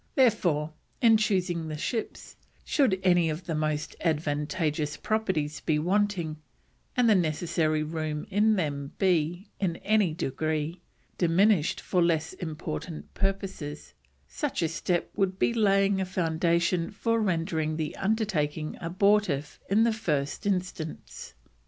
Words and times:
Therefore, 0.15 0.73
in 0.99 1.15
chusing 1.17 1.67
the 1.67 1.77
ships, 1.77 2.35
should 2.65 2.99
any 3.03 3.29
of 3.29 3.43
the 3.45 3.53
most 3.53 3.95
advantageous 4.03 4.97
properties 4.97 5.59
be 5.59 5.77
wanting, 5.77 6.37
and 6.97 7.07
the 7.07 7.13
necessary 7.13 7.83
room 7.83 8.25
in 8.31 8.55
them 8.55 8.93
be, 8.97 9.51
in 9.59 9.75
any 9.75 10.15
degree, 10.15 10.81
diminished 11.19 11.79
for 11.79 12.01
less 12.01 12.33
important 12.33 13.13
purposes, 13.13 13.93
such 14.27 14.63
a 14.63 14.67
step 14.69 15.11
would 15.15 15.37
be 15.37 15.53
laying 15.53 16.01
a 16.01 16.05
foundation 16.05 16.89
for 16.89 17.19
rendering 17.21 17.77
the 17.77 17.95
undertaking 17.97 18.79
abortive 18.81 19.59
in 19.69 19.83
the 19.83 19.93
first 19.93 20.47
instance. 20.47 21.35